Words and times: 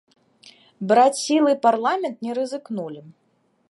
Браць 0.93 1.19
сілай 1.25 1.55
парламент 1.69 2.17
не 2.29 2.39
рызыкнулі. 2.43 3.09